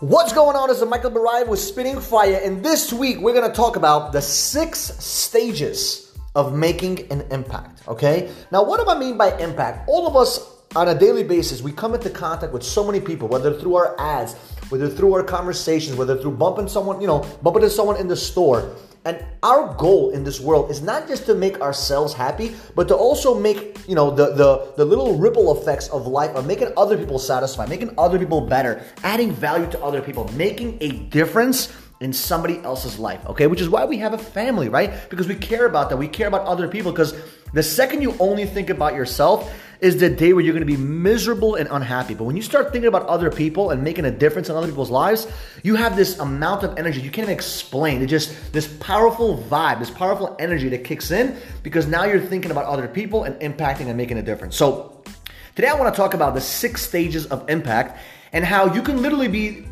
[0.00, 0.68] What's going on?
[0.70, 4.22] This is Michael Barive with Spitting Fire, and this week we're to talk about the
[4.22, 7.86] six stages of making an impact.
[7.86, 8.32] Okay?
[8.50, 9.86] Now, what do I mean by impact?
[9.90, 10.40] All of us
[10.74, 13.94] on a daily basis, we come into contact with so many people, whether through our
[14.00, 14.36] ads,
[14.70, 18.16] whether through our conversations, whether through bumping someone, you know, bumping into someone in the
[18.16, 18.74] store.
[19.06, 22.94] And our goal in this world is not just to make ourselves happy, but to
[22.94, 26.98] also make, you know, the, the, the little ripple effects of life of making other
[26.98, 32.12] people satisfied, making other people better, adding value to other people, making a difference in
[32.12, 33.46] somebody else's life, okay?
[33.46, 34.92] Which is why we have a family, right?
[35.08, 35.96] Because we care about that.
[35.96, 37.14] We care about other people because
[37.52, 41.54] the second you only think about yourself, is the day where you're to be miserable
[41.54, 42.14] and unhappy.
[42.14, 44.90] But when you start thinking about other people and making a difference in other people's
[44.90, 45.26] lives,
[45.62, 48.02] you have this amount of energy you can't even explain.
[48.02, 52.50] It's just this powerful vibe, this powerful energy that kicks in because now you're thinking
[52.50, 54.56] about other people and impacting and making a difference.
[54.56, 55.02] So
[55.56, 57.98] today I want to talk about the six stages of impact
[58.32, 59.66] and how you can literally be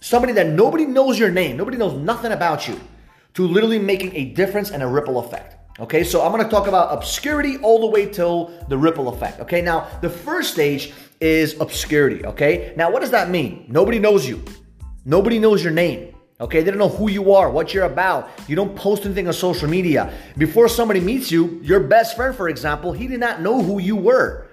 [0.00, 2.78] somebody that nobody knows your name, nobody knows nothing about you,
[3.32, 5.56] to literally making a difference and a ripple effect.
[5.80, 9.40] Okay, so I'm gonna talk about obscurity all the way till the ripple effect.
[9.40, 12.24] Okay, now the first stage is obscurity.
[12.24, 13.66] Okay, now what does that mean?
[13.68, 14.44] Nobody knows you,
[15.04, 16.14] nobody knows your name.
[16.40, 18.28] Okay, they don't know who you are, what you're about.
[18.48, 20.12] You don't post anything on social media.
[20.36, 23.96] Before somebody meets you, your best friend, for example, he did not know who you
[23.96, 24.48] were.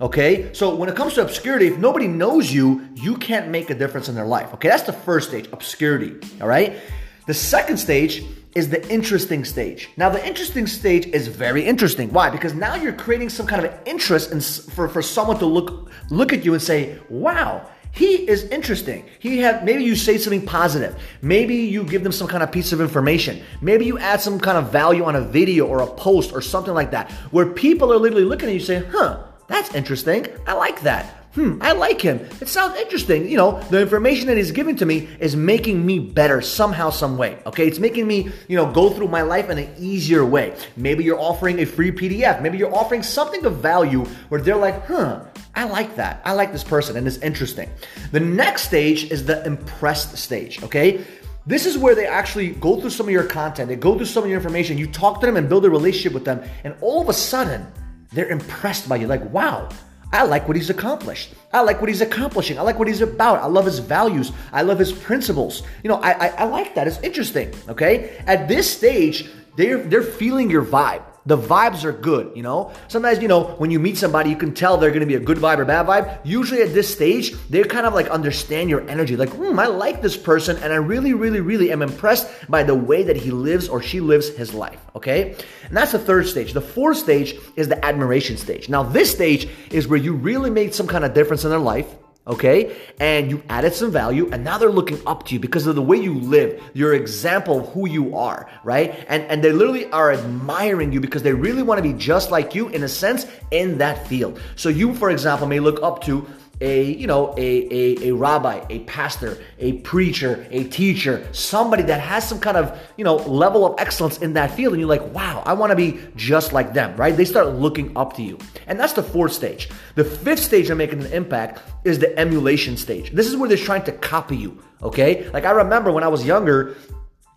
[0.00, 3.74] Okay, so when it comes to obscurity, if nobody knows you, you can't make a
[3.74, 4.52] difference in their life.
[4.54, 6.16] Okay, that's the first stage, obscurity.
[6.40, 6.78] All right,
[7.26, 9.90] the second stage is the interesting stage.
[9.96, 12.12] Now, the interesting stage is very interesting.
[12.12, 12.30] Why?
[12.30, 16.32] Because now you're creating some kind of interest in, for, for someone to look look
[16.32, 19.06] at you and say, "Wow, he is interesting.
[19.18, 21.00] He have maybe you say something positive.
[21.22, 23.42] Maybe you give them some kind of piece of information.
[23.60, 26.74] Maybe you add some kind of value on a video or a post or something
[26.74, 30.26] like that, where people are literally looking at you saying, "Huh, that's interesting.
[30.46, 32.20] I like that." Hmm, I like him.
[32.40, 33.28] It sounds interesting.
[33.28, 37.18] You know, the information that he's giving to me is making me better somehow, some
[37.18, 37.38] way.
[37.46, 40.54] Okay, it's making me, you know, go through my life in an easier way.
[40.76, 42.40] Maybe you're offering a free PDF.
[42.40, 45.24] Maybe you're offering something of value where they're like, huh,
[45.54, 46.22] I like that.
[46.24, 47.70] I like this person and it's interesting.
[48.12, 50.62] The next stage is the impressed stage.
[50.62, 51.04] Okay.
[51.46, 54.24] This is where they actually go through some of your content, they go through some
[54.24, 57.02] of your information, you talk to them and build a relationship with them, and all
[57.02, 57.66] of a sudden,
[58.12, 59.06] they're impressed by you.
[59.06, 59.68] Like, wow,
[60.14, 61.34] I like what he's accomplished.
[61.52, 62.56] I like what he's accomplishing.
[62.56, 63.42] I like what he's about.
[63.42, 64.30] I love his values.
[64.52, 65.64] I love his principles.
[65.82, 66.86] You know, I, I, I like that.
[66.86, 67.52] It's interesting.
[67.68, 68.22] Okay.
[68.28, 71.02] At this stage, they're they're feeling your vibe.
[71.26, 72.72] The vibes are good, you know?
[72.88, 75.38] Sometimes, you know, when you meet somebody, you can tell they're gonna be a good
[75.38, 76.18] vibe or bad vibe.
[76.22, 79.16] Usually at this stage, they kind of like understand your energy.
[79.16, 82.74] Like, hmm, I like this person, and I really, really, really am impressed by the
[82.74, 85.34] way that he lives or she lives his life, okay?
[85.68, 86.52] And that's the third stage.
[86.52, 88.68] The fourth stage is the admiration stage.
[88.68, 91.86] Now, this stage is where you really made some kind of difference in their life
[92.26, 92.76] okay?
[92.98, 95.82] And you added some value, and now they're looking up to you because of the
[95.82, 99.04] way you live, your example of who you are, right?
[99.08, 102.54] And and they literally are admiring you because they really want to be just like
[102.54, 104.40] you in a sense in that field.
[104.56, 106.26] So you, for example, may look up to
[106.60, 112.00] a you know a, a, a rabbi a pastor a preacher a teacher somebody that
[112.00, 115.14] has some kind of you know level of excellence in that field and you're like
[115.14, 117.16] wow i want to be just like them right?
[117.16, 118.38] They start looking up to you.
[118.66, 119.68] And that's the fourth stage.
[119.94, 123.10] The fifth stage of making an impact is the emulation stage.
[123.10, 125.28] This is where they're trying to copy you okay?
[125.30, 126.76] Like i remember when i was younger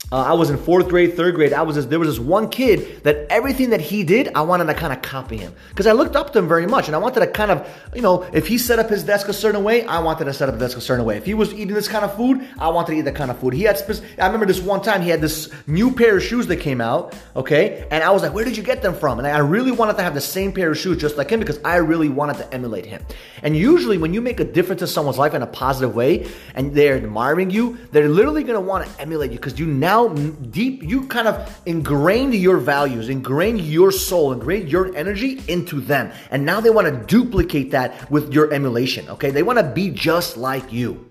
[0.10, 1.52] uh, I was in fourth grade, third grade.
[1.52, 4.66] I was just, there was this one kid that everything that he did, I wanted
[4.66, 7.00] to kind of copy him because I looked up to him very much, and I
[7.00, 9.86] wanted to kind of, you know, if he set up his desk a certain way,
[9.86, 11.18] I wanted to set up the desk a certain way.
[11.18, 13.38] If he was eating this kind of food, I wanted to eat that kind of
[13.38, 13.54] food.
[13.54, 13.82] He had,
[14.18, 17.14] I remember this one time he had this new pair of shoes that came out,
[17.36, 19.20] okay, and I was like, where did you get them from?
[19.20, 21.60] And I really wanted to have the same pair of shoes just like him because
[21.66, 23.06] I really wanted to emulate him.
[23.44, 26.74] And usually, when you make a difference in someone's life in a positive way, and
[26.74, 30.84] they're admiring you, they're literally going to want to emulate you because you now deep
[30.84, 36.12] you kind of ingrained your values, ingrained your soul, ingrained your energy into them.
[36.32, 39.32] And now they want to duplicate that with your emulation, okay?
[39.32, 41.08] They want to be just like you.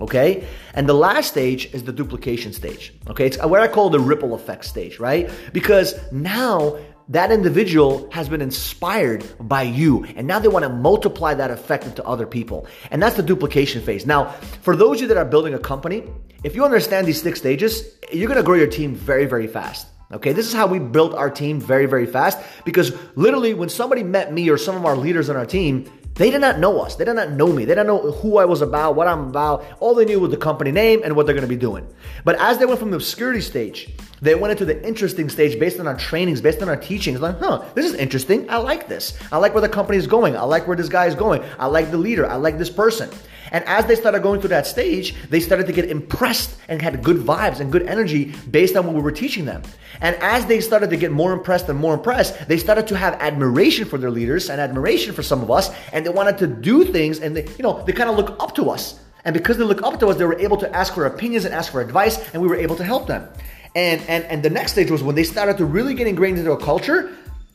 [0.00, 0.46] Okay?
[0.74, 2.92] And the last stage is the duplication stage.
[3.08, 3.26] Okay?
[3.26, 5.30] It's what I call the ripple effect stage, right?
[5.52, 6.78] Because now
[7.08, 11.84] that individual has been inspired by you and now they want to multiply that effect
[11.84, 12.66] into other people.
[12.90, 14.06] And that's the duplication phase.
[14.06, 14.30] Now
[14.62, 16.04] for those of you that are building a company
[16.42, 19.86] if you understand these six stages you're going to grow your team very very fast
[20.12, 20.32] okay?
[20.32, 24.32] This is how we built our team very very fast because literally when somebody met
[24.32, 26.94] me or some of our leaders on our team they did not know us.
[26.94, 27.64] They did not know me.
[27.64, 29.64] They didn't know who I was about, what I'm about.
[29.80, 31.86] All they knew was the company name and what they're going to be doing.
[32.24, 35.80] But as they went from the obscurity stage, they went into the interesting stage based
[35.80, 37.20] on our trainings, based on our teachings.
[37.20, 38.48] Like, huh, this is interesting.
[38.48, 39.18] I like this.
[39.32, 40.36] I like where the company is going.
[40.36, 41.42] I like where this guy is going.
[41.58, 42.26] I like the leader.
[42.26, 43.10] I like this person.
[43.50, 47.02] And as they started going through that stage, they started to get impressed and had
[47.02, 49.62] good vibes and good energy based on what we were teaching them.
[50.00, 53.14] And as they started to get more impressed and more impressed, they started to have
[53.14, 56.84] admiration for their leaders and admiration for some of us, and they wanted to do
[56.84, 59.00] things and they, you know, they kind of look up to us.
[59.24, 61.54] And because they look up to us, they were able to ask for opinions and
[61.54, 63.28] ask for advice, and we were able to help them.
[63.74, 66.52] And and and the next stage was when they started to really get ingrained into
[66.52, 67.10] a culture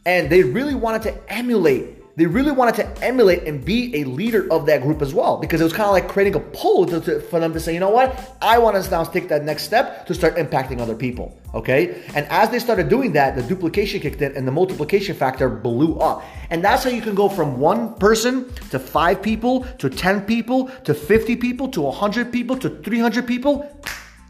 [0.06, 4.52] and they really wanted to emulate they really wanted to emulate and be a leader
[4.52, 7.00] of that group as well because it was kind of like creating a pull to,
[7.00, 9.64] to, for them to say, you know what, I want to now take that next
[9.64, 11.40] step to start impacting other people.
[11.54, 15.50] Okay, and as they started doing that, the duplication kicked in and the multiplication factor
[15.50, 19.90] blew up, and that's how you can go from one person to five people to
[19.90, 23.66] ten people to fifty people to hundred people to three hundred people,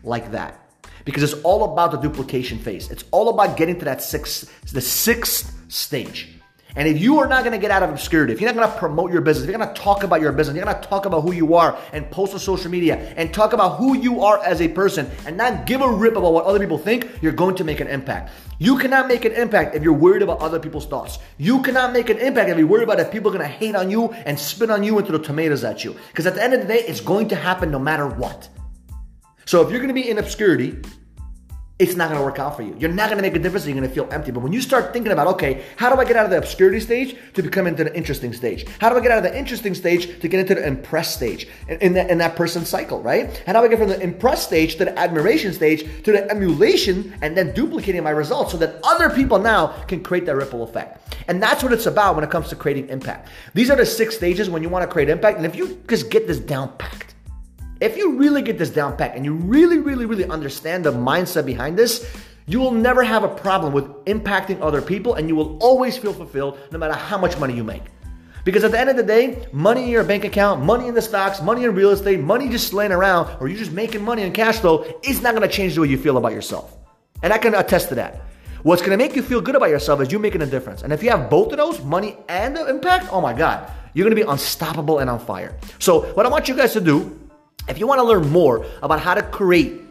[0.04, 0.66] like that
[1.04, 2.92] because it's all about the duplication phase.
[2.92, 6.39] It's all about getting to that sixth, the sixth stage.
[6.76, 9.12] And if you are not to get out of obscurity, if you're not to promote
[9.12, 11.56] your business, if you're to talk about your business, you're to talk about who you
[11.56, 15.10] are and post on social media and talk about who you are as a person
[15.26, 17.88] and not give a rip about what other people think, you're going to make an
[17.88, 18.32] impact.
[18.60, 21.18] You cannot make an impact if you're worried about other people's thoughts.
[21.38, 23.90] You cannot make an impact if you're worried about if people are to hate on
[23.90, 25.96] you and spit on you and throw tomatoes at you.
[26.10, 28.48] Because at the end of the day, it's going to happen no matter what.
[29.46, 30.80] So if you're to be in obscurity,
[31.80, 32.76] it's not going to work out for you.
[32.78, 33.66] You're not going to make a difference.
[33.66, 34.32] You're going to feel empty.
[34.32, 36.82] But when you start thinking about, okay, how do I get out of the obscurity
[36.82, 38.68] stage to become into the interesting stage?
[38.80, 41.48] How do I get out of the interesting stage to get into the impressed stage
[41.70, 43.42] in, that, in that person's cycle, right?
[43.46, 47.16] How do I get from the impressed stage to the admiration stage to the emulation
[47.22, 51.16] and then duplicating my results so that other people now can create that ripple effect?
[51.30, 53.30] And that's what it's about when it comes to creating impact.
[53.54, 55.38] These are the six stages when you want to create impact.
[55.38, 57.09] And if you just get this down packed,
[57.82, 61.46] if you really get this down pat and you really, really, really understand the mindset
[61.46, 62.06] behind this,
[62.46, 66.14] you will never have a problem with impacting other people and you will always feel
[66.14, 67.84] fulfilled no matter how much money you make.
[68.44, 71.02] Because at the end of the day, money in your bank account, money in the
[71.02, 74.34] stocks, money in real estate, money just laying around, or you're just making money in
[74.34, 76.76] cash flow is not gonna change the way you feel about yourself.
[77.22, 78.22] And I can attest to that.
[78.64, 80.82] What's gonna make you feel good about yourself is you making a difference.
[80.82, 84.06] And if you have both of those, money and the impact, oh my God, you're
[84.06, 85.56] gonna be unstoppable and on fire.
[85.78, 87.29] So, what I want you guys to do
[87.70, 89.82] if you want to learn more about how to create,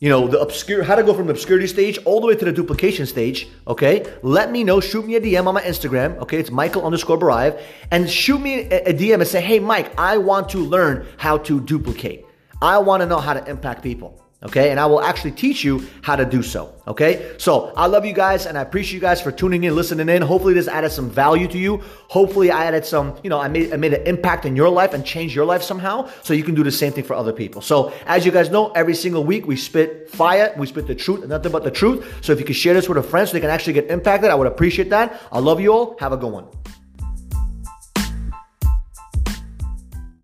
[0.00, 2.44] you know, the obscure, how to go from the obscurity stage all the way to
[2.44, 4.80] the duplication stage, okay, let me know.
[4.80, 7.60] Shoot me a DM on my Instagram, okay, it's Michael underscore Barive.
[7.90, 11.38] and shoot me a, a DM and say, hey, Mike, I want to learn how
[11.38, 12.24] to duplicate.
[12.60, 14.20] I want to know how to impact people.
[14.40, 16.72] Okay, and I will actually teach you how to do so.
[16.86, 20.08] Okay, so I love you guys and I appreciate you guys for tuning in, listening
[20.08, 20.22] in.
[20.22, 21.82] Hopefully, this added some value to you.
[22.06, 24.94] Hopefully, I added some, you know, I made, I made an impact in your life
[24.94, 27.62] and changed your life somehow so you can do the same thing for other people.
[27.62, 31.26] So, as you guys know, every single week we spit fire, we spit the truth
[31.26, 32.24] nothing but the truth.
[32.24, 34.30] So, if you could share this with a friend so they can actually get impacted,
[34.30, 35.20] I would appreciate that.
[35.32, 35.96] I love you all.
[35.98, 36.46] Have a good one.